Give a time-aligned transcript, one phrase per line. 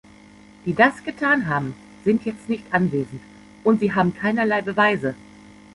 [0.65, 3.21] Die das getan haben, sind jetzt nicht anwesend,
[3.63, 5.13] und sie haben keinerlei Beweise.